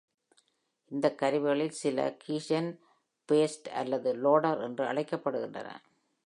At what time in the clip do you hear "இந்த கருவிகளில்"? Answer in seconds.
0.91-1.69